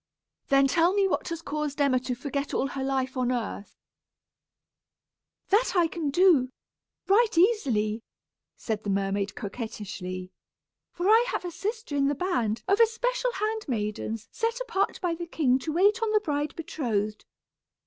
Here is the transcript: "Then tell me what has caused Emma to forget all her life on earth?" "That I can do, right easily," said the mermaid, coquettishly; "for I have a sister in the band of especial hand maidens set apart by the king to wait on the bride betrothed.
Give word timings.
"Then 0.47 0.65
tell 0.67 0.93
me 0.95 1.07
what 1.07 1.27
has 1.29 1.43
caused 1.43 1.79
Emma 1.79 1.99
to 1.99 2.15
forget 2.15 2.55
all 2.55 2.69
her 2.69 2.83
life 2.83 3.15
on 3.15 3.31
earth?" 3.31 3.77
"That 5.49 5.73
I 5.75 5.87
can 5.87 6.09
do, 6.09 6.49
right 7.05 7.37
easily," 7.37 8.01
said 8.57 8.83
the 8.83 8.89
mermaid, 8.89 9.35
coquettishly; 9.35 10.31
"for 10.91 11.07
I 11.07 11.23
have 11.27 11.45
a 11.45 11.51
sister 11.51 11.95
in 11.95 12.07
the 12.07 12.15
band 12.15 12.63
of 12.67 12.79
especial 12.79 13.33
hand 13.33 13.65
maidens 13.67 14.27
set 14.31 14.59
apart 14.59 14.99
by 15.01 15.13
the 15.13 15.27
king 15.27 15.59
to 15.59 15.73
wait 15.73 16.01
on 16.01 16.11
the 16.13 16.19
bride 16.19 16.55
betrothed. 16.55 17.23